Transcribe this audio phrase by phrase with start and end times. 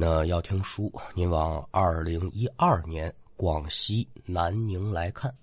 [0.00, 5.34] 那要听书，您往二零一二年广西南宁来看。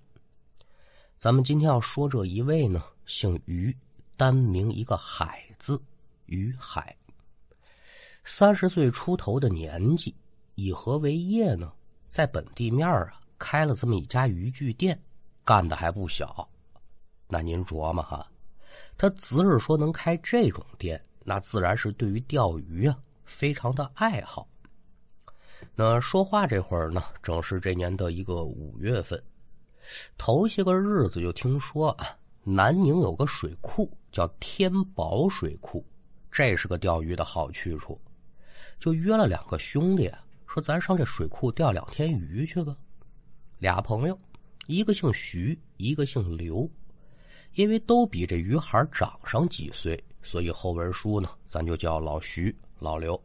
[1.18, 3.76] 咱们今天要说这一位呢，姓于，
[4.16, 5.78] 单名一个海字，
[6.24, 6.96] 于海。
[8.24, 10.16] 三十岁出头的年纪，
[10.54, 11.70] 以何为业呢？
[12.08, 14.98] 在本地面啊，开了这么一家渔具店，
[15.44, 16.48] 干的还不小。
[17.28, 18.26] 那您琢磨哈，
[18.96, 22.98] 他侄儿说能开这种店，那自然是对于钓鱼啊。
[23.26, 24.48] 非常的爱好。
[25.74, 29.22] 那说话这会儿呢，正是这年的一个五月份，
[30.16, 35.84] 头些个日子就听说啊，南宁有个水库叫天宝水库，
[36.30, 38.00] 这是个钓鱼的好去处，
[38.78, 40.10] 就约了两个兄弟，
[40.46, 42.76] 说咱上这水库钓两天鱼去吧。
[43.58, 44.18] 俩朋友，
[44.66, 46.70] 一个姓徐，一个姓刘，
[47.54, 52.54] 因为都比这鱼孩长上几岁，所以后文书呢，咱就叫老徐。
[52.78, 53.18] 老刘、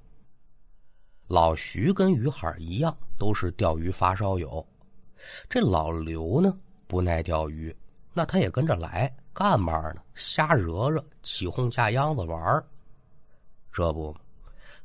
[1.27, 4.65] 老徐跟于海一样，都是钓鱼发烧友。
[5.49, 6.57] 这老刘呢，
[6.87, 7.75] 不耐钓鱼，
[8.13, 10.01] 那他也跟着来，干嘛呢？
[10.15, 12.63] 瞎惹惹，起哄架秧子玩
[13.73, 14.15] 这不，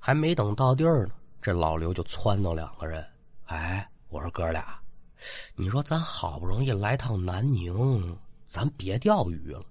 [0.00, 3.06] 还没等到地儿呢，这老刘就撺掇两个人
[3.47, 4.78] ：“哎，我说哥俩，
[5.55, 9.64] 你说咱好不容易来趟南宁，咱别钓鱼了。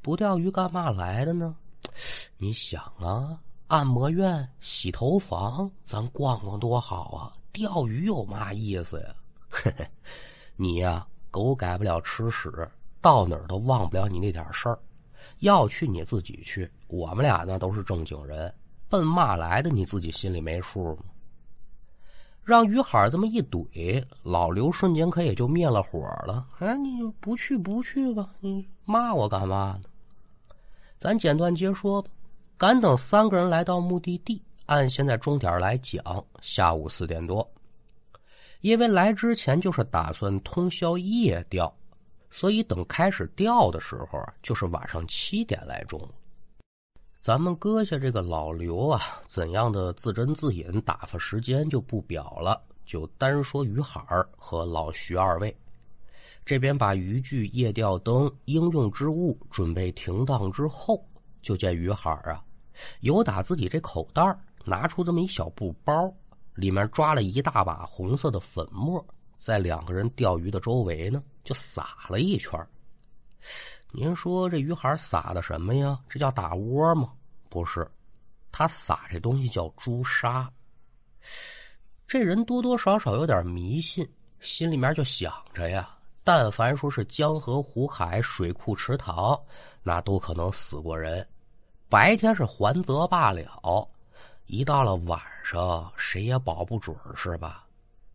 [0.00, 1.56] 不钓鱼干嘛来的呢？
[2.38, 3.40] 你想啊。”
[3.74, 7.34] 按摩院、洗头房，咱逛逛多好啊！
[7.50, 9.12] 钓鱼有嘛意思呀？
[9.50, 9.84] 嘿嘿，
[10.54, 14.78] 你呀，狗改不了吃屎，到哪儿都忘不了你那点事儿。
[15.40, 18.54] 要去你自己去，我们俩呢都是正经人，
[18.88, 21.02] 奔嘛来的你自己心里没数吗？
[22.44, 26.46] 让于海这么一怼，老刘瞬间可也就灭了火了。
[26.60, 30.54] 哎，你不去不去吧，你骂我干嘛呢？
[30.96, 32.08] 咱简短截说吧。
[32.64, 37.46] 赶等三个人来到目的地，按现在钟点来讲，下午四点多。
[38.62, 41.70] 因为来之前就是打算通宵夜钓，
[42.30, 46.08] 所以等开始钓的时候，就是晚上七点来钟。
[47.20, 54.02] 咱们搁下这个老刘啊，怎样的自斟自饮打发时间就不表了，就单说于海
[54.38, 55.54] 和老徐二位。
[56.46, 60.98] 这边把渔具、夜钓灯、应用之物准备停当之后。
[61.42, 62.42] 就见于海啊，
[63.00, 64.22] 有打自己这口袋
[64.64, 65.92] 拿出这么一小布包，
[66.54, 69.04] 里面抓了一大把红色的粉末，
[69.36, 72.58] 在两个人钓鱼的周围呢，就撒了一圈。
[73.92, 75.98] 您说这鱼孩撒的什么呀？
[76.08, 77.12] 这叫打窝吗？
[77.48, 77.88] 不是，
[78.50, 80.50] 他撒这东西叫朱砂。
[82.06, 84.08] 这人多多少少有点迷信，
[84.40, 85.88] 心里面就想着呀。
[86.24, 89.38] 但凡说是江河湖海、水库池塘，
[89.82, 91.26] 那都可能死过人。
[91.88, 93.88] 白天是还则罢了，
[94.46, 97.64] 一到了晚上，谁也保不准是吧？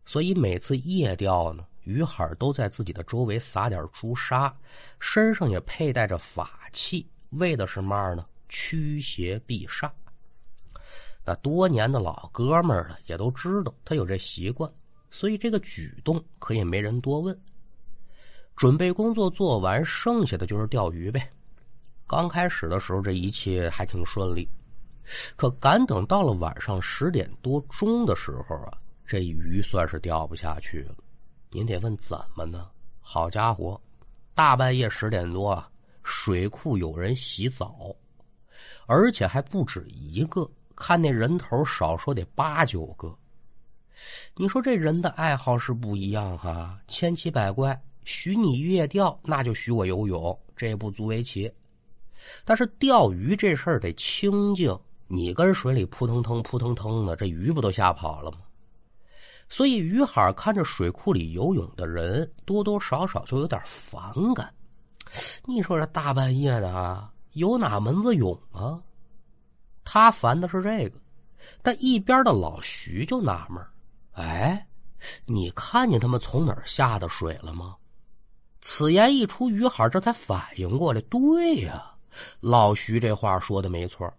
[0.05, 4.53] 所以每次夜钓呢，于海都在自己的周围撒点朱砂，
[4.99, 8.25] 身上也佩戴着法器，为的是嘛呢？
[8.49, 9.89] 驱邪避煞。
[11.23, 14.69] 那多年的老哥们儿了，也都知道他有这习惯，
[15.11, 17.39] 所以这个举动可也没人多问。
[18.55, 21.31] 准备工作做完，剩下的就是钓鱼呗。
[22.09, 24.49] 刚开始的时候，这一切还挺顺利，
[25.35, 28.75] 可赶等到了晚上十点多钟的时候啊，
[29.05, 30.95] 这鱼算是钓不下去了。
[31.51, 32.67] 您得问怎么呢？
[32.99, 33.79] 好家伙，
[34.33, 35.63] 大半夜十点多，
[36.01, 37.95] 水库有人洗澡，
[38.87, 43.15] 而且还不止一个，看那人头少说得八九个。
[44.35, 47.79] 你说这人的爱好是不一样哈，千奇百怪。
[48.03, 51.51] 许你夜钓，那就许我游泳，这也不足为奇。
[52.45, 58.39] 但是钓鱼这事儿得清静，你跟水里扑腾腾、扑腾腾的，这鱼不都吓跑了吗？
[59.47, 64.53] 所以于海看着水库里游泳的人，多多少少就有点反感。
[65.45, 68.79] 你说这大半夜的啊，游哪门子泳啊？
[69.83, 70.99] 他烦的是这个，
[71.63, 73.65] 但一边的老徐就纳闷
[74.11, 74.67] 哎，
[75.25, 77.75] 你看见他们从哪儿下的水了吗？
[78.61, 81.91] 此言一出，于海这才反应过来，对呀，
[82.39, 84.11] 老徐这话说的没错。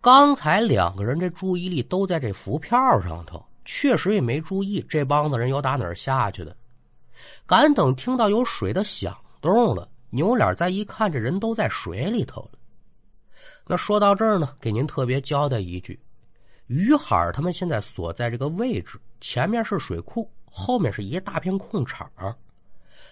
[0.00, 6.56] 刚才两个人这注意力都在这浮票上头，确实也没注意这帮子人有打哪儿下去的。
[7.46, 12.50] 赶等听到有水的响动了，扭脸再一看，这人都在水里头了。
[13.66, 16.00] 那说到这儿呢，给您特别交代一句：
[16.68, 22.08] 于海他们现在所在这个位置，前面是水库，后面是一大片空场。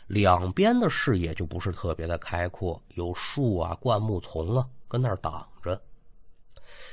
[0.06, 5.80] 两边的视野就不是特别的开阔，有树啊、灌木丛啊跟那儿挡着，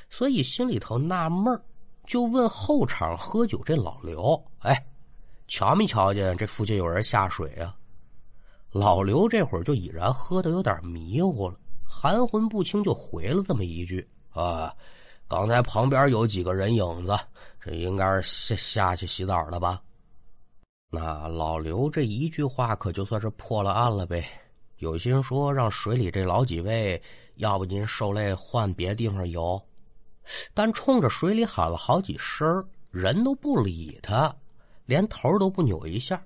[0.09, 1.59] 所以心里头纳闷
[2.07, 4.83] 就问后场喝酒这老刘：“哎，
[5.47, 7.75] 瞧没瞧见这附近有人下水啊？”
[8.71, 11.55] 老刘这会儿就已然喝的有点迷糊了，
[11.85, 14.73] 含混不清就回了这么一句：“啊，
[15.27, 17.15] 刚才旁边有几个人影子，
[17.61, 19.79] 这应该是下下去洗澡了吧？”
[20.95, 24.23] 那老刘这一句话可就算是破了案了呗。
[24.77, 27.01] 有心说让水里这老几位，
[27.37, 29.59] 要不您受累换别地方游，
[30.53, 34.31] 但冲着水里喊了好几声，人都不理他，
[34.85, 36.23] 连头都不扭一下。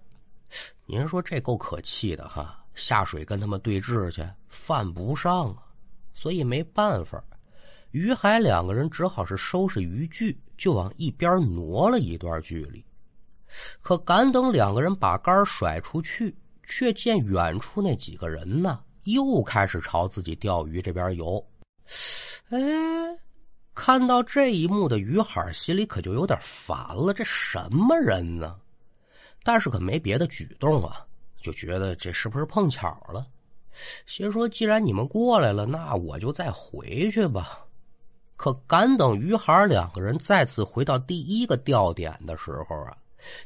[0.86, 2.62] 您说这够可气的哈！
[2.74, 5.64] 下水跟他们对峙去，犯不上啊。
[6.14, 7.24] 所以没办法，
[7.92, 12.84] 于海两个人只好是收拾渔具，就往一边挪了一段距离。
[13.81, 16.35] 可赶等两个人把杆甩出去。
[16.69, 21.41] 却见远处那几个人呢，又开始朝自己钓鱼这边游。
[22.49, 22.59] 哎，
[23.73, 28.59] 看到这一幕的于海心里可就有点烦了，这什么人呢？
[29.44, 31.05] 但是可没别的举动啊，
[31.41, 33.25] 就觉得这是不是碰巧了？
[34.05, 37.65] 心说既然你们过来了，那我就再回去吧。
[38.35, 42.97] 可赶等于海两个人再次回到第一个钓点的时候啊，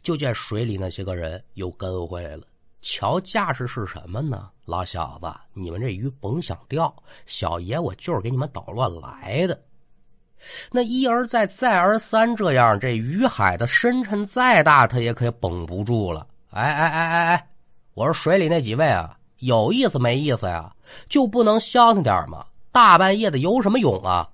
[0.04, 2.44] 就见水里那些个人又跟回来了。
[2.82, 4.50] 瞧架势是什么呢？
[4.66, 6.94] 老小子，你们这鱼甭想钓，
[7.26, 9.62] 小爷我就是给你们捣乱来的。
[10.72, 16.26] 那一而再，再而三这样，这鱼海的深沉再大，他也可以绷不住了。
[16.50, 17.48] 哎哎哎哎哎，
[17.94, 20.76] 我说水里那几位啊，有意思没意思呀？
[21.08, 22.44] 就不能消停点吗？
[22.72, 24.28] 大半夜的游什么泳啊？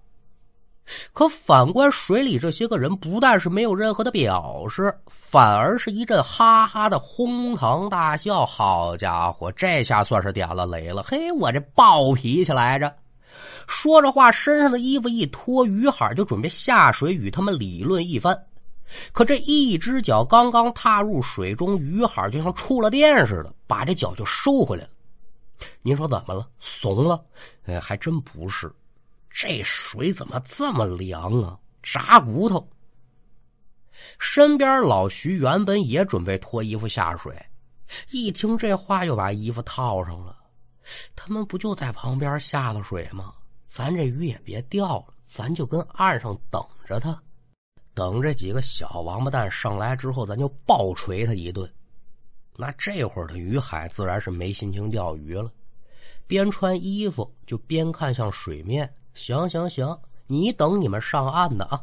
[1.13, 8.45] 可反观水里这些个人，不但是没有任何的表示，反而是一阵哈哈的哄堂大笑。
[8.45, 11.03] 好家伙，这下算是点了雷了！
[11.03, 12.93] 嘿，我这暴脾气来着。
[13.67, 18.37] 说着话，身上的衣服一脱，于海就准备下水与他们理论一番。
[19.11, 24.89] 可这一只脚刚刚踏入水中，于海就像触了电似的，把这脚就收回来了。
[25.81, 26.47] 您说怎么了？
[26.59, 27.21] 怂了？
[27.65, 28.71] 哎，还真不是。
[29.39, 31.59] 这水怎么这么凉啊？
[31.83, 32.67] 炸骨头！
[34.17, 37.39] 身边老徐原本也准备脱衣服下水，
[38.09, 40.35] 一听这话又把衣服套上了。
[41.15, 43.31] 他们不就在旁边下了水吗？
[43.67, 47.21] 咱这鱼也别钓了，咱就跟岸上等着他，
[47.93, 51.71] 等这几个小王八蛋上来之后，咱就暴锤他一顿。
[52.55, 55.51] 那这会儿的于海自然是没心情钓鱼了，
[56.25, 58.91] 边穿衣服就边看向水面。
[59.17, 61.81] 行行行，你等你们上岸的啊！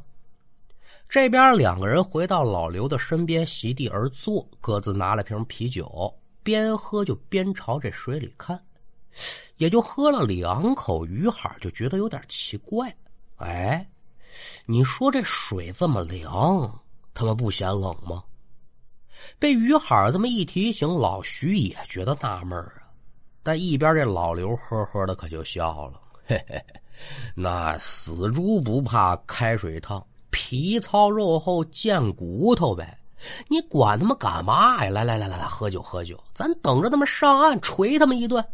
[1.08, 8.58] 这边两个人回到老刘的身边，席地而坐，各自拿了瓶啤酒，边喝就边朝这水里看。
[9.56, 12.92] 也就喝了两口，于海就觉得有点奇怪。
[13.36, 13.86] 哎，
[14.64, 16.81] 你说这水这么凉，
[17.12, 18.22] 他们不嫌冷吗？
[19.38, 22.82] 被于海这么一提醒，老徐也觉得纳闷啊。
[23.42, 26.81] 但一边这老刘呵呵的可就笑了，嘿嘿嘿。
[27.35, 32.99] 那死猪不怕开水烫，皮糙肉厚见骨头呗。
[33.49, 34.91] 你管他们干嘛呀？
[34.91, 38.44] 来来来来来，喝酒喝酒，咱等着他们上岸捶他们一顿。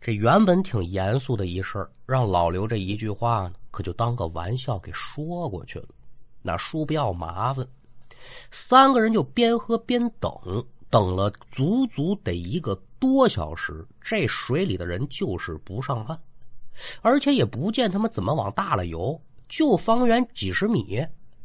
[0.00, 5.88] 这原本挺严肃的一事让老刘这一句话呢，可就当个玩笑给说过去了。
[6.42, 7.66] 那叔不要麻烦，
[8.50, 10.32] 三个人就边喝边等，
[10.88, 13.86] 等了足足得一个多小时。
[14.00, 16.18] 这水里的人就是不上岸。
[17.02, 21.04] 而且也不见他们怎么往大了游，就方圆几十米，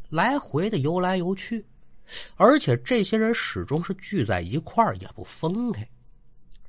[0.10, 1.65] 来回的游来游去。
[2.36, 5.88] 而且这些人始终是聚在一块儿，也不分开。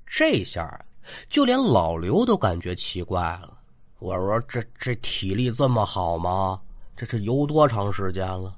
[0.06, 0.85] 这下
[1.28, 3.58] 就连老刘都感觉奇怪了。
[3.99, 6.61] 我说：“这这体力这么好吗？
[6.96, 8.56] 这是游多长时间了？”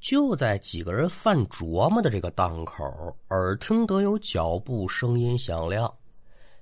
[0.00, 2.84] 就在几个人犯琢磨的这个档口，
[3.28, 5.92] 耳听得有脚步声音响亮。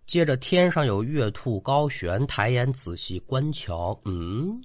[0.06, 4.60] 接着，天上有月兔高悬，抬眼仔细观瞧，嗯，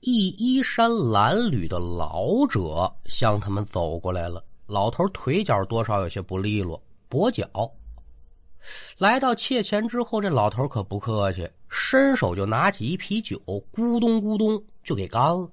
[0.00, 4.44] 一衣衫褴褛的老者向他们走过来了。
[4.66, 7.48] 老头腿脚多少有些不利落，跛脚。
[8.98, 13.40] 来到妾前之后，这老头可不客气，伸手就拿起一啤酒，
[13.72, 15.48] 咕咚咕咚就给干了。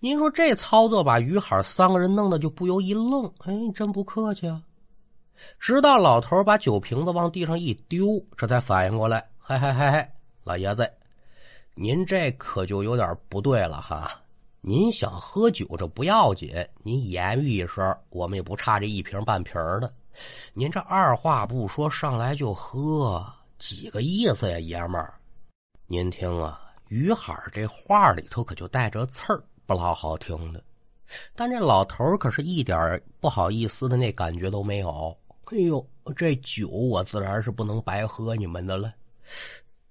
[0.00, 4.62] 您说这操作把于海三个人弄得就不由一愣，哎，你真不客气啊！
[5.58, 9.28] 直到老头把酒瓶子往地上一丢，这才反应过来。
[9.38, 10.12] 嗨嗨嗨嗨，
[10.44, 10.90] 老爷子，
[11.74, 14.20] 您这可就有点不对了哈！
[14.60, 16.52] 您想喝酒这不要紧，
[16.82, 19.90] 您言语一声，我们也不差这一瓶半瓶的。
[20.52, 23.24] 您这二话不说上来就喝，
[23.58, 25.14] 几个意思呀，爷们儿？
[25.86, 30.62] 您听啊，于海这话里头可就带着刺儿，不老好听的。
[31.34, 35.16] 但这老头可是一点不好意思的那感觉都没有。
[35.50, 38.92] 哎呦，这酒我自然是不能白喝你们的了。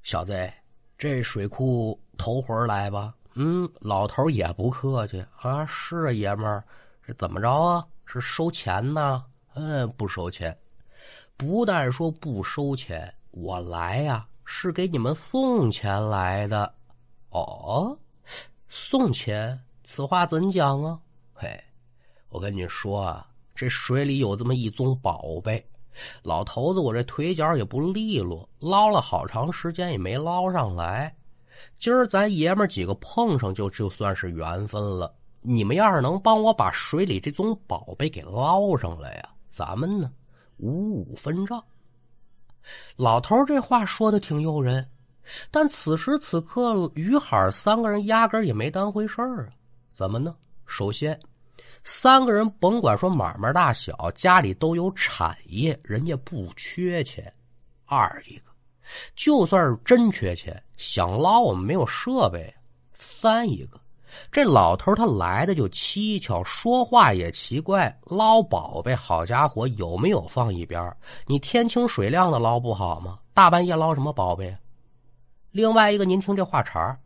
[0.03, 0.51] 小子，
[0.97, 3.13] 这水库头回来吧？
[3.33, 5.65] 嗯，老头也不客气啊。
[5.65, 6.63] 是啊，爷们儿，
[7.05, 7.87] 这怎么着啊？
[8.05, 9.25] 是收钱呢？
[9.55, 10.55] 嗯，不收钱。
[11.35, 16.73] 不但说不收钱，我来呀是给你们送钱来的。
[17.29, 17.97] 哦，
[18.69, 19.59] 送钱？
[19.83, 20.99] 此话怎讲啊？
[21.33, 21.63] 嘿，
[22.29, 25.67] 我跟你说啊，这水里有这么一宗宝贝，
[26.21, 31.11] 老头子我这腿脚也不利落，捞了好长时间也没捞上来。
[31.79, 35.11] 今儿咱爷们几个碰上，就就算是缘分了。
[35.41, 40.11] 你们要是能帮我把水里这宗宝贝给捞上来呀，咱们呢
[40.57, 41.63] 五五分账。
[42.95, 44.87] 老头这话说的挺诱人，
[45.49, 49.49] 但此时此刻，于海三个人压根也没当回事儿啊。
[49.93, 50.35] 怎么呢？
[50.67, 51.19] 首先，
[51.83, 57.31] 三个人甭管说买卖大小，家里都有产业，人家不缺钱。
[57.85, 58.51] 二一个，
[59.15, 62.53] 就算是真缺钱，想捞我们没有设备。
[62.93, 63.79] 三一个，
[64.31, 67.97] 这老头他来的就蹊跷，说话也奇怪。
[68.03, 70.93] 捞宝贝，好家伙，有没有放一边
[71.25, 73.19] 你天清水亮的捞不好吗？
[73.33, 74.53] 大半夜捞什么宝贝？
[75.51, 76.97] 另外一个，您听这话茬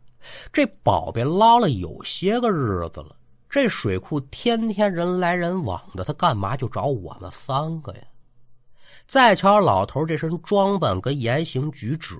[0.52, 3.16] 这宝贝捞了有些个日子了。
[3.52, 8.00] 这水库天天人来人往的，他干嘛就找我们三个呀？
[9.06, 12.16] 再瞧老头这身装扮跟言行举止，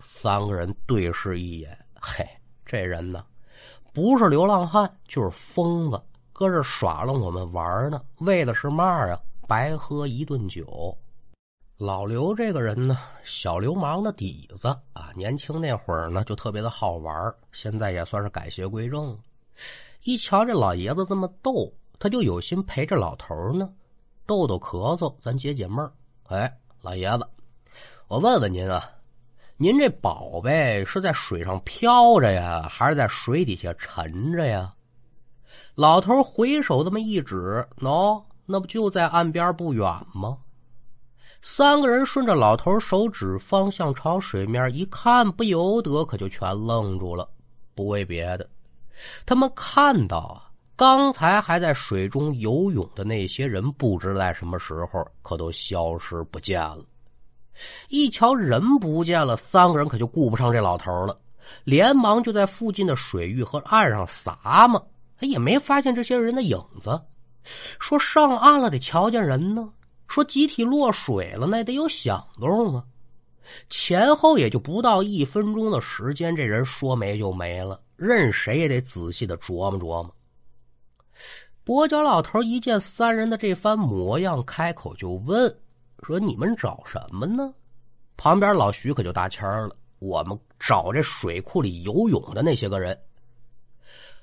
[0.00, 2.24] 三个人对视一眼，嘿，
[2.64, 3.24] 这人呢，
[3.92, 6.00] 不是流浪汉就是疯子，
[6.32, 9.20] 搁这耍弄我们玩呢，为的是嘛啊？
[9.48, 10.96] 白喝一顿酒。
[11.76, 19.18] 老刘这个人呢，小流氓的底子啊，年轻那会儿呢就特别的好玩，现在也算是改邪归正了。
[20.08, 23.70] 一瞧这老爷子这么逗，他就有心陪着老头呢，
[24.24, 25.92] 逗逗咳嗽，咱解解闷儿。
[26.28, 26.50] 哎，
[26.80, 27.28] 老爷子，
[28.06, 28.90] 我问问您啊，
[29.58, 34.72] 您这宝贝是在水上漂着呀，还是在水底下沉着呀？
[35.74, 39.84] 老头回手这么一指，喏，那不就在岸边不远
[40.14, 40.38] 吗？
[41.42, 47.28] 三个人顺着老头手指方向朝水面一看，不由得可就全愣住了，
[47.74, 48.48] 不为别的。
[49.24, 56.84] 他们看到啊，刚才还在水中游泳的那些人，不知在什么时候可都消失不见了。
[57.88, 61.18] 一瞧人不见了，三个人可就顾不上这老头了，
[61.64, 64.80] 连忙就在附近的水域和岸上撒嘛，
[65.20, 67.00] 也没发现这些人的影子。
[67.80, 69.68] 说上岸了得瞧见人呢，
[70.06, 72.84] 说集体落水了那得有响动啊。
[73.70, 77.80] 前后也就不到一分钟的时间，这人说没就没了。
[77.98, 80.14] 任谁也得仔细的琢磨琢磨。
[81.66, 85.52] 跛脚老头一见三人的这番模样，开口就问
[86.02, 87.52] ：“说你们找什么呢？”
[88.16, 92.96] 旁边老徐可就搭腔了：“我们找这水库里游泳的那些个人。”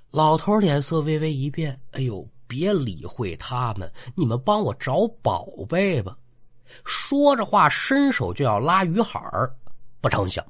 [0.10, 6.18] 老头脸色微微一变：“哎呦，别理会他们，你们帮我找宝贝吧。”
[6.86, 9.22] 说着话，伸手就要拉于海，
[10.00, 10.44] 不成想。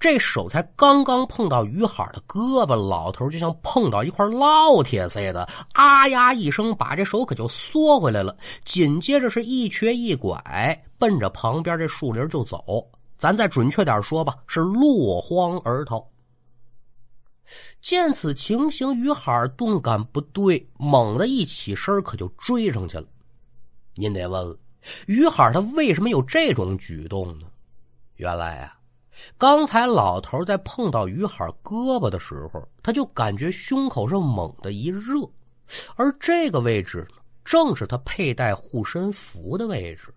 [0.00, 8.36] 这手才刚刚碰到于海的胳膊，老头就像碰到一块烙铁似的，啊呀一声，把这手可就缩回来了。
[8.64, 12.84] 紧接着是一瘸一拐，奔着旁边这树林就走。
[13.18, 16.06] 咱再准确点说吧，是落荒而逃。
[17.80, 23.06] 见此情形，于海顿感不对，猛地一起身，可就追上去了。
[23.94, 24.56] 您得问了，
[25.06, 27.46] 于海他为什么有这种举动呢？
[28.16, 28.75] 原来啊。
[29.38, 35.20] 刚才老头在碰到于海胳膊的时候，他就感觉胸口是猛的一热，
[35.96, 40.12] 而这个位置呢，正是他佩戴护身符的位置。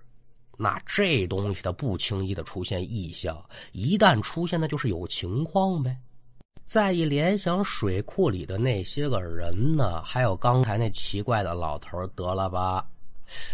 [0.62, 3.42] 那这东西它不轻易的出现异象，
[3.72, 5.98] 一旦出现，那就是有情况呗。
[6.66, 12.86] 再一联想水库里的那些个人呢，还有刚才那奇怪的老头，得了吧？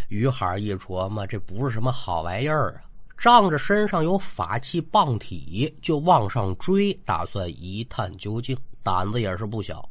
[0.08, 2.85] 于海一琢磨，这不是什么好玩意儿啊。
[3.16, 8.56] 仗着身上有法器棒体，就往上追，打算一探究竟。
[8.82, 9.88] 胆子也是不小，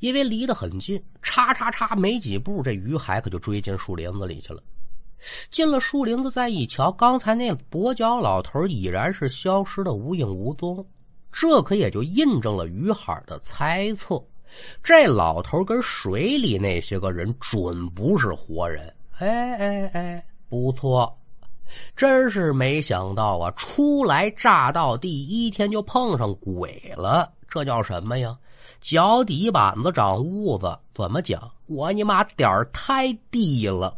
[0.00, 4.62] 因为离得很近，叉叉叉没几步，这于海可就追进树林子里去了。
[5.50, 10.86] 进了树林子，再一瞧，刚才那跛脚老头已然是消失的无影无踪。
[11.32, 14.22] 这可也就印证了于海的猜测：
[14.82, 18.94] 这老头跟水里那些个人准不是活人。
[19.18, 21.18] 哎哎哎，不错。
[21.94, 23.50] 真是没想到啊！
[23.56, 28.36] 初来乍到第一天就碰上鬼了，这叫什么呀？
[28.80, 31.50] 脚底板子长痦子，怎么讲？
[31.66, 33.96] 我你妈点儿太低了。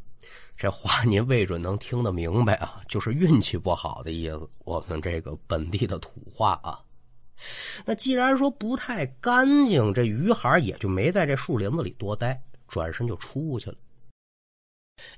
[0.56, 4.48] 这话您未准能听得明白啊，就是运气不好的意思。
[4.64, 6.80] 我们这个本地的土话啊。
[7.84, 13.76] 那既然说不太干净，这于海也就没在这树林子里多待，转身就出去了。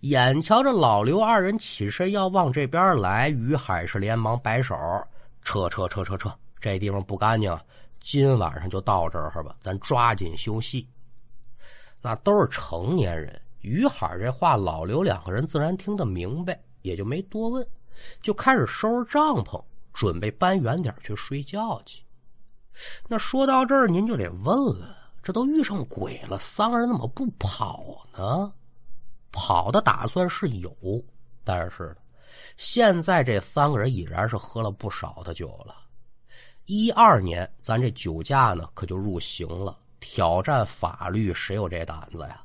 [0.02, 4.76] 眼瞧着老刘二人起身要往这边来，于海是连忙摆手
[5.42, 6.30] ：“撤撤撤撤撤，
[6.60, 7.58] 这地方不干净，
[8.00, 10.86] 今晚上就到这儿吧，咱抓紧休息。”
[12.00, 13.40] 那都是成年人。
[13.60, 17.66] 于海这话，老刘两个人自然听得明白，也就没多问，
[18.22, 19.60] 就开始收拾帐篷，
[19.92, 22.02] 准备搬远点去睡觉去。
[23.08, 28.52] 那说到这儿，您就得问了：这都遇上鬼了，三个人怎么不跑呢？
[29.30, 30.74] 跑的打算是有，
[31.44, 31.96] 但是
[32.56, 35.74] 现在这三个人已然是喝了不少的酒了。
[36.66, 42.42] 一二年，咱这酒驾呢，可就入刑了，挑战法律，谁有这胆子呀？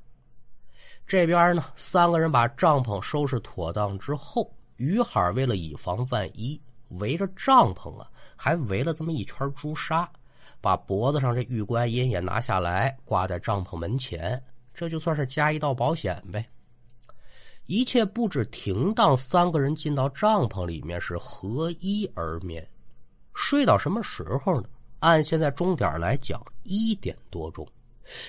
[1.05, 10.09] 这边呢，三个人把帐篷收拾妥当之后，于海为了以防万一，围着帐篷啊，还围了这么一圈朱砂，
[10.61, 14.41] 把脖子上这玉观音也拿下来，挂在帐篷门前，
[14.73, 16.45] 这就算是加一道保险呗。
[17.65, 22.67] 一切布置停当，三个人进到帐篷里面是合衣而眠，
[23.33, 24.67] 睡到什么时候呢？
[24.99, 27.67] 按现在钟点来讲，一点多钟。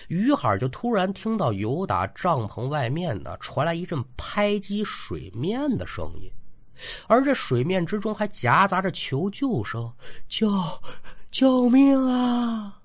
[0.07, 6.31] 于海就突然听到由打帐篷外面呢传来一阵拍击水面的声音，
[7.09, 9.93] 而这水面之中还夹杂着求救声
[10.29, 10.49] ：“救，
[11.33, 12.81] 救命啊！”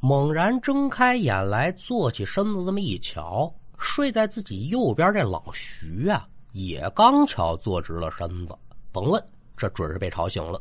[0.00, 3.50] 猛然睁开眼来，坐起身子，这么一瞧，
[3.84, 8.56] 睡在自己右边这老徐啊，也刚巧坐直了身子。
[8.90, 9.22] 甭问，
[9.56, 10.60] 这准是被吵醒了。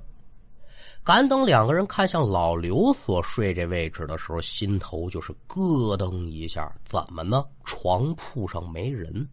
[1.04, 6.70] 赶等两个人看向老刘所睡这位置的时候，心头就是咯噔一下。
[6.86, 7.46] 怎么呢？
[7.64, 9.28] 床铺上没人。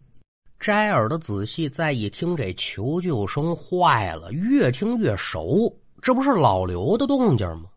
[0.57, 7.69] 摘耳朵仔细再一听，这求救声坏了，越听越熟，这不是老刘的动静吗？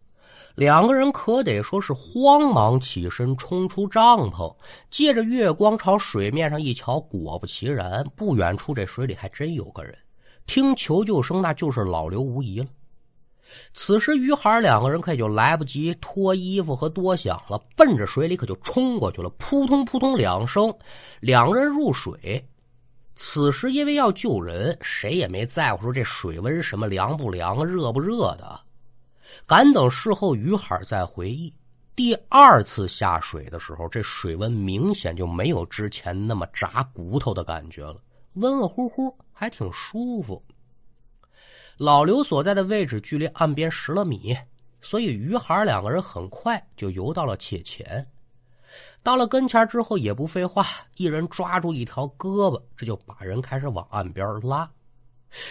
[0.55, 4.55] 两个人可得说是慌忙起身，冲出帐篷，
[4.88, 9.93] 借着月光朝水面上一瞧，果不其然，不远处这水里还真有个人。
[10.47, 12.67] 听求救声，那就是老刘无疑了。
[13.73, 19.29] 此时，于海两个人可也就来不及脱衣服和多想了，奔着水里可就冲过去了。
[19.31, 20.73] 扑通扑通两声，
[21.21, 22.45] 两人入水。
[23.17, 28.61] 此时因为要救人，谁也没在乎说这水温什么凉不凉、热不热的。
[29.47, 31.53] 赶等事后，于海再回忆，
[31.94, 37.97] 第二次下水的时候，这水温明显就没有之前那么扎骨头的感觉了，
[38.35, 40.42] 温温乎乎，还挺舒服。
[41.77, 44.37] 老刘所在的位置距离岸边十来米，
[44.81, 48.07] 所以于海两个人很快就游到了且前。
[49.03, 50.66] 到了跟前之后，也不废话，
[50.97, 54.68] 一人抓住一条胳膊，这就把人开始往岸边拉。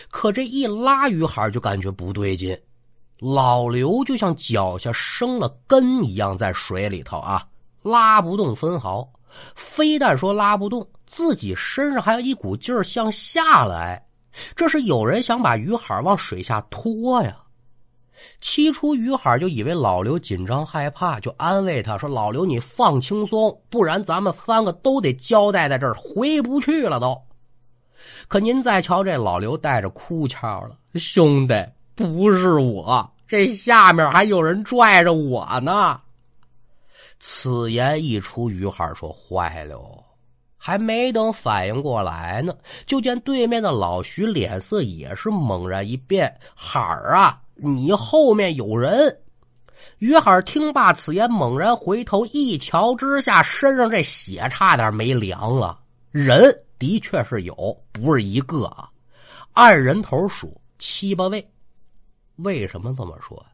[0.09, 2.57] 可这一拉，于海就感觉不对劲，
[3.23, 7.47] 老刘就像脚下生了根一样，在水里头啊，
[7.81, 9.09] 拉不动分毫。
[9.55, 14.05] 非但说拉不动，自己身上还有一股劲儿向下来。
[14.57, 17.37] 这是有人想把于海往水下拖呀！
[18.41, 27.17] 起初于海就以为老刘紧张害怕，就安慰他说：“老刘，你放轻松，不然咱们三个都得交代在这儿，回不去了都。”
[28.27, 31.53] 可您再瞧这老刘带着哭腔了：“兄弟，
[31.95, 35.99] 不是我，这下面还有人拽着我呢。”
[37.19, 40.03] 此言一出，于海说：“坏了。”
[40.57, 42.55] 还没等反应过来呢，
[42.85, 49.19] 就见对面的老徐脸色也是猛然一变：“海儿啊，你后面有人！”
[49.99, 55.77] 于海听罢此言，猛然回头一瞧之下，身上这血差点没凉了。
[56.11, 58.89] 人的确是有，不是一个啊，
[59.51, 61.45] 按人头数七八位。
[62.37, 63.45] 为什么这么说？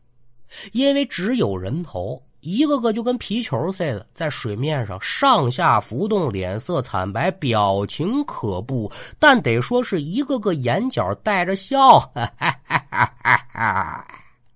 [0.71, 2.21] 因为只有人头。
[2.41, 8.89] 一个个就跟皮球似的，在水面上上下浮动，脸色惨白，表情可怖，
[9.19, 14.07] 但得说是一个个眼角带着笑，哈哈哈哈哈，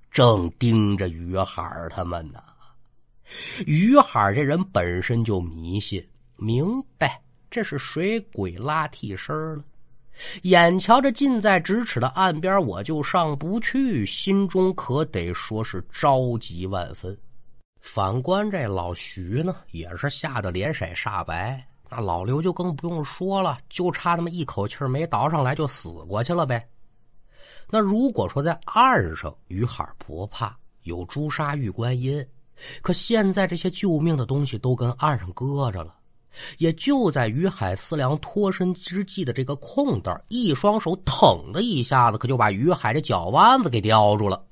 [0.09, 2.41] 正盯着于海他们呢。
[3.65, 6.01] 于海这人本身就迷信，
[6.38, 9.63] 明白这是水鬼拉替身了。
[10.43, 17.17] 眼瞧着近在咫尺的岸边，我就上不去，心中可得说是着急万分。
[17.82, 21.65] 反观这老徐呢，也是吓得脸色煞白。
[21.89, 26.65] 那老刘就更不用说了，就差那么一口气没倒上来就死过去了呗。
[27.69, 32.26] 那如果说在岸上，于海不怕，有朱砂玉观音，
[32.82, 35.95] 可现在这些救命的东西都跟岸上搁着了。
[36.58, 44.43] 也就在于海思量脱身之际的这个空档，一双手腾的一下子，可就把于海的脚腕子给叼住了。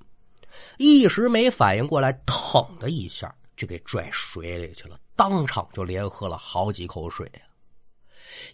[0.78, 7.30] 一时没反应过来，腾的一下就给拽水里去了，当场就连喝了好几口水！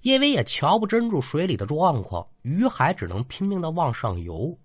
[0.02, 4.58] 因为也瞧不真住水里的状况，于海只能拼命的往上游。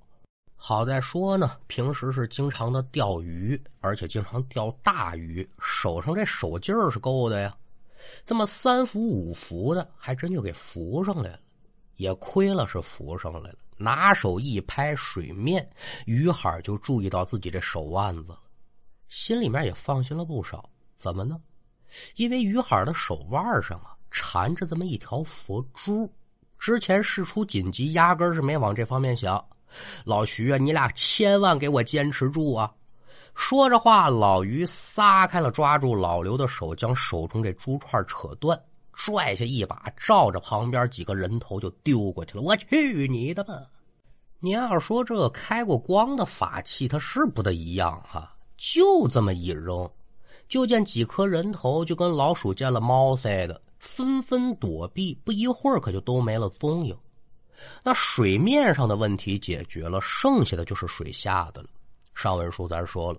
[0.57, 7.55] 好在说呢，平时是经常的钓鱼，而且经常钓大鱼，手上这手劲儿是够的呀。
[8.25, 11.41] 这么三伏五伏的，还真就给浮上来了。
[11.97, 15.69] 也亏了是浮上来了，拿手一拍水面，
[16.07, 18.41] 于海就注意到自己这手腕子了，
[19.09, 20.69] 心里面也放心了不少。
[20.99, 21.41] 怎么呢？
[22.17, 26.11] 因为于海的手腕上啊缠着这么一条佛珠。
[26.59, 29.45] 之前事出紧急，压根是没往这方面想。
[30.05, 32.73] 老徐啊，你俩千万给我坚持住啊！
[33.35, 38.61] 说着话，老于撒开了抓住老刘的手，将手中这珠串扯断，
[38.93, 42.43] 拽下一把，照着旁边几个人头就丢过去了。
[42.43, 43.55] 我去你的吧！
[44.39, 48.35] 你要说这开过光的法器，它是不得一样哈？
[48.57, 49.89] 就这么一扔，
[50.49, 56.97] 就见几颗人头就跟老鼠见了猫似的，纷纷躲避，不一会儿可就都没了踪影。
[57.83, 61.69] 那水面上的问题解决了，剩下的就是水下的了。
[62.15, 63.19] 上文书咱说了，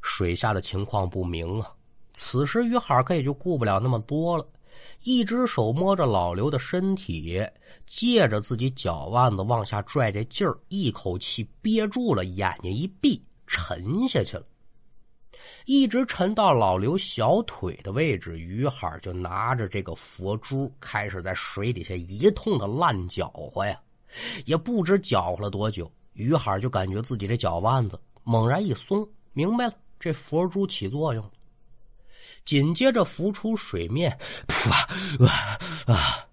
[0.00, 1.72] 水下的情况不明啊。
[2.14, 4.46] 此时于海可也就顾不了那么多了，
[5.02, 7.42] 一只手摸着老刘的身体，
[7.86, 14.44] 借着自己脚腕子往下拽这劲儿，一口气憋住了，眼睛一闭，沉下去了。
[15.64, 23.80] 一直沉到老刘小腿的位置，于海就拿着这个佛珠，开始在水底下一通的乱搅和呀。
[24.44, 31.30] 也不知搅和了多久，于海就感觉自己这脚腕子猛然一松，明白了，这佛珠起作用了。
[32.44, 34.10] 紧接着浮出水面，
[34.48, 36.26] 啊啊！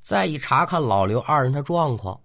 [0.00, 2.20] 再一查看老刘二人的状况，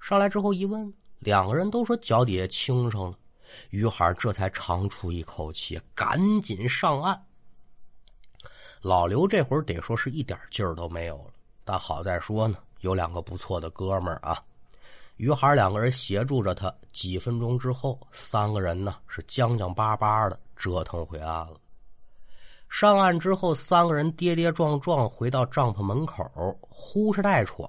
[0.00, 3.18] 上来之后一问，两个人都说脚底下轻上了。
[3.70, 7.20] 于海这才长出一口气，赶紧上岸。
[8.82, 11.32] 老刘这会儿得说是一点劲儿都没有了，
[11.64, 14.42] 但好在说呢，有两个不错的哥们儿啊。
[15.16, 21.56] 于海两个人协助着他，几分钟之后，三个人呢是将将巴巴的折腾回岸了。
[22.68, 26.24] 上岸之后，三个人跌跌撞撞回到帐篷门口，
[26.60, 27.68] 呼哧带喘。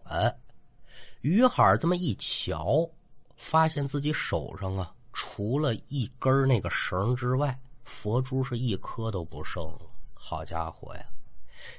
[1.21, 2.89] 于海这么一瞧，
[3.35, 4.91] 发现自己手上啊。
[5.13, 9.81] 除了一根那个绳之外，佛珠是一颗都不剩了。
[10.13, 11.05] 好家伙呀，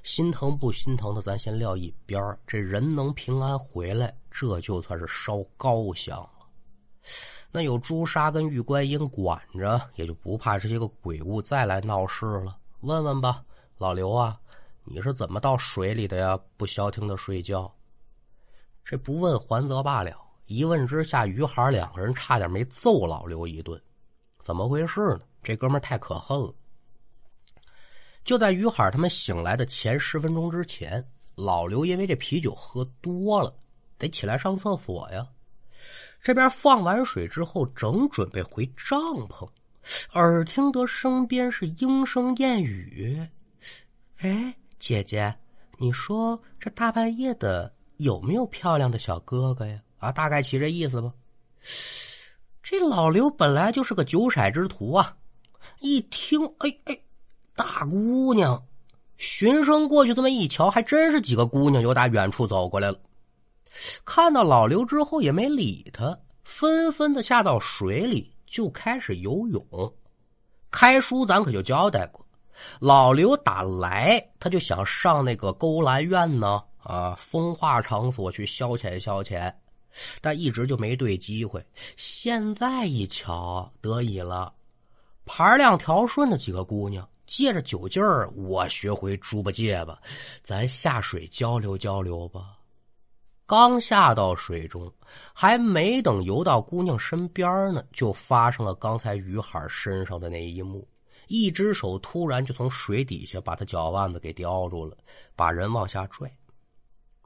[0.02, 6.30] 心疼不心疼的，咱先撂一边儿这人能平安回来，这就算是烧高香了。
[7.50, 12.58] 那有朱砂跟玉观音管着，也就不怕这些个鬼物再来闹事了。
[12.80, 13.42] 问问吧，
[13.78, 14.38] 老刘啊，
[14.84, 16.38] 你是怎么到水里的呀？
[16.56, 17.72] 不消停的睡觉。
[18.84, 20.12] 这不问还则罢了。
[20.46, 23.80] 一问之下，于海两个人差点没揍老刘一顿，
[24.42, 25.20] 怎么回事呢？
[25.42, 26.54] 这哥们太可恨了。
[28.28, 31.02] 就在于海他们醒来的前十分钟之前，
[31.34, 33.50] 老刘因为这啤酒喝多了，
[33.96, 35.26] 得起来上厕所呀。
[36.20, 39.48] 这边放完水之后，正准备回帐篷，
[40.12, 43.26] 耳听得身边是莺声燕语
[44.20, 45.34] ：“哎，姐姐，
[45.78, 51.10] 你说这大半夜的有没有漂亮的小哥哥呀？”啊，大概其这意思吧。
[52.62, 55.16] 这老刘本来就是个酒色之徒啊，
[55.80, 57.00] 一听，哎哎，
[57.58, 58.62] 大姑娘，
[59.16, 63.00] 循声过去这么一瞧，还真是几个姑娘由打远处走过来了。
[64.04, 69.92] 看到老刘之后也没理他，纷纷的下到水里就开始游泳。
[70.70, 72.24] 开书咱可就交代过，
[72.78, 79.52] 老刘打来他就想上那个勾栏院呢，啊，风化场所去消遣消遣。
[80.20, 81.64] 但一直就没对机会，
[81.96, 84.52] 现在一瞧得以了，
[85.24, 90.00] 盘量调顺的几个姑娘，借着酒劲儿，我学会猪八戒吧，
[90.42, 92.56] 咱下水交流交流吧。
[93.46, 94.92] 刚下到水中，
[95.32, 100.88] 还没等游到姑娘身边呢，就发生了刚才于海身上的那一幕，
[101.28, 104.96] 一只手突然就从水底下把他脚腕子给叼住了，
[105.36, 106.30] 把人往下拽。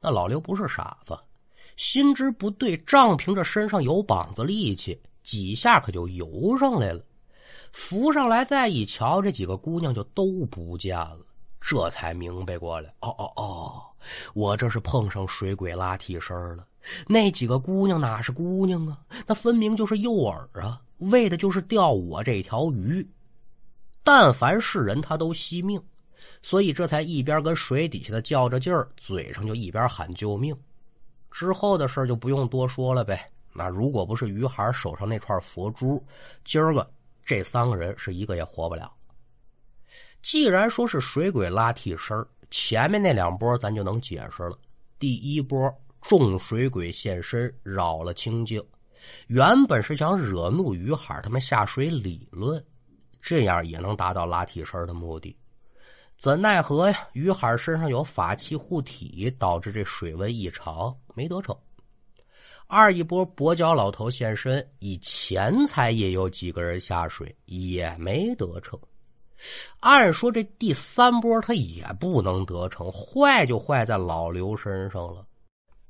[0.01, 1.17] 那老刘不是傻子。
[1.77, 7.03] 心知不对，仗凭着身上有膀子力气，几下可就游上来了。
[7.73, 11.19] 浮上来再一瞧，这几个姑娘就都不见了。
[11.61, 13.83] 这才明白过来，哦哦哦，
[14.35, 16.67] 我这是碰上水鬼拉替身了。
[17.07, 18.99] 那几个姑娘哪是姑娘啊？
[19.27, 23.09] 那分明就是诱饵啊，为的就是钓我这条鱼。
[24.03, 25.81] 但凡是人，他都惜命，
[26.43, 30.55] 所以这才一边跟水底下的较着劲儿，嘴上就一边喊救命。
[31.31, 33.31] 之后的事就不用多说了呗。
[33.55, 36.05] 那如果不是于海手上那串佛珠，
[36.45, 36.91] 今儿个
[37.25, 38.93] 这三个人是一个也活不了。
[40.23, 44.59] 既然说是水鬼拉替身前面那两波咱就能解释了。
[44.99, 48.63] 第一波众水鬼现身，扰了清静，
[49.27, 52.65] 原本是想惹怒于海他们下水理论。
[53.21, 55.37] 这样也能达到拉替身的目的，
[56.17, 57.09] 怎奈何呀？
[57.13, 61.57] 于海身上有法器护体，导致这水温异常，没得逞。
[62.75, 68.81] 二一波跛脚老头现身，以前才也有几个人下水，也没得逞。
[69.81, 75.23] 按说这第三波他也不能得逞，坏就坏在老刘身上了。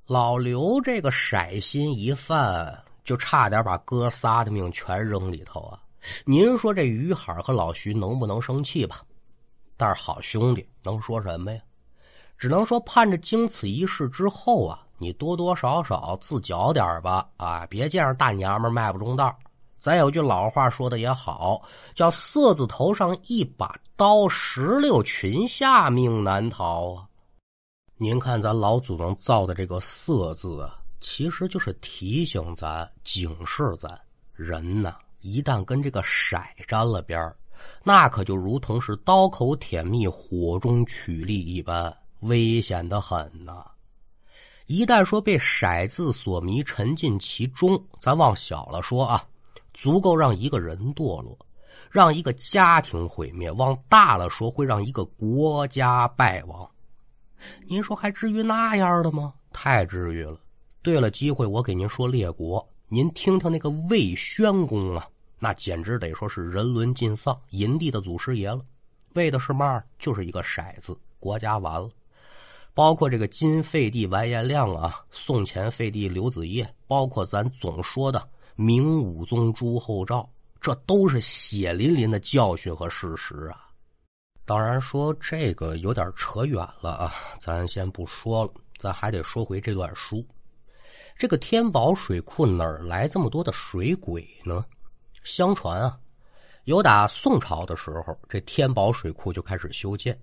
[0.08, 5.80] 老刘这个色心一犯，就差点把哥仨的命全扔里头啊！
[6.24, 9.02] 您说这于海和老徐能不能生气吧？
[9.76, 11.60] 但是好兄弟能说什么呀？
[12.36, 17.66] 只能说盼着经此一事之后啊，你多多少少自觉点吧啊！
[17.68, 19.36] 别见着大娘们迈不中道。
[19.80, 21.60] 咱有句老话说的也好，
[21.92, 27.08] 叫“色字头上一把刀，石榴裙下命难逃”啊！
[27.96, 34.00] 您看咱老祖宗造的这个“色”字啊，其实就是提醒咱、警示咱
[34.32, 34.94] 人呢。
[35.20, 37.32] 一旦跟这个色沾了边
[37.82, 43.64] 那可就如同是刀口舔蜜、火中取栗一般，危险的很呐！
[44.72, 49.22] 一旦说被色字所迷，沉浸其中，咱往小了说啊，
[49.74, 51.36] 足够让一个人堕落，
[51.90, 56.66] 让一个家庭毁灭；往大了说，会让一个国家败亡。
[57.68, 59.34] 您说还至于那样的吗？
[59.52, 60.38] 太至于了。
[60.80, 65.06] 对了，机会我给您说列国，您听听那个魏宣公啊。
[65.38, 68.62] 那简直得说是人伦尽丧，银帝的祖师爷了。
[69.12, 69.84] 为的是嘛？
[69.98, 71.90] 就是一个骰子，国家完了。
[72.74, 80.28] 包括这个金废帝完颜亮啊，宋前废帝刘子业，包括咱总说的明武宗朱厚照，
[80.60, 83.68] 这都是血淋淋的教训和事实啊。
[84.44, 90.24] 当然说这个有点扯远了啊，咱先不说了，咱还得说回这段书。
[91.14, 94.64] 这个天宝水库哪儿来这么多的水鬼呢？
[95.24, 95.96] 相传啊，
[96.64, 100.18] 有打宋朝的时候，这天宝水库就开始修建。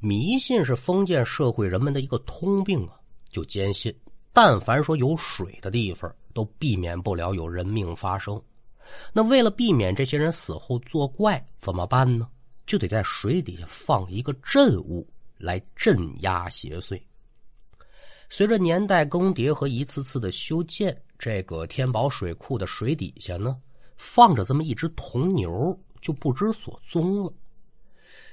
[0.00, 2.94] 迷信是封建社会人们的一个通病啊，
[3.30, 3.94] 就坚信，
[4.32, 8.40] 但凡说有水的地方，都避免不了有人命发生。
[9.12, 12.28] 那为了避免这些人死后作怪，怎么办呢？
[12.66, 15.06] 就得在水底下放一个镇物
[15.36, 17.00] 来镇压邪祟。
[18.28, 23.56] 随着年代更迭和一次次的修建，这个天宝水库的水底下呢。
[23.96, 27.32] 放着这么一只铜牛，就不知所踪了。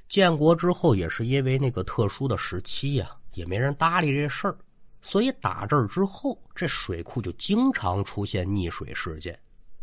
[0.07, 4.57] 建国之后，也是因为那个特殊的时期呀，也没人搭理这事儿，
[5.01, 9.37] 所以打这儿之后，这水库就经常出现溺水事件。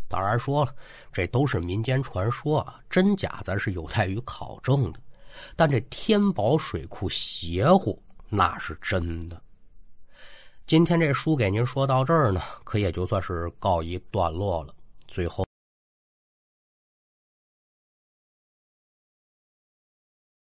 [0.08, 0.74] 当然说了，
[1.12, 5.00] 这都是民间传说啊，真假咱是有待于考证的。
[5.56, 9.42] 但这天宝水库邪乎，那是真的。
[10.66, 14.74] 今天这书给您说到这儿呢，可也就算是告一段落了。
[15.08, 15.44] 最后。